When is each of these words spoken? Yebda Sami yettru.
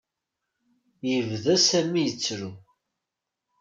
Yebda 1.09 1.55
Sami 1.67 2.01
yettru. 2.05 2.49